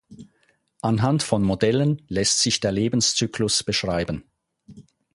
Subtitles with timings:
[0.81, 4.23] Anhand von Modellen lässt sich der Lebenszyklus beschreiben.